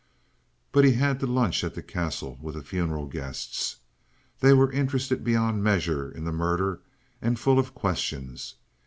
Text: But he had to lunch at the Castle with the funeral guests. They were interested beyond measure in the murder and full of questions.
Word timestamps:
But 0.71 0.83
he 0.83 0.93
had 0.93 1.19
to 1.19 1.27
lunch 1.27 1.63
at 1.63 1.75
the 1.75 1.83
Castle 1.83 2.39
with 2.41 2.55
the 2.55 2.63
funeral 2.63 3.05
guests. 3.05 3.75
They 4.39 4.51
were 4.51 4.71
interested 4.71 5.23
beyond 5.23 5.63
measure 5.63 6.09
in 6.09 6.23
the 6.25 6.31
murder 6.31 6.81
and 7.21 7.37
full 7.37 7.59
of 7.59 7.75
questions. 7.75 8.55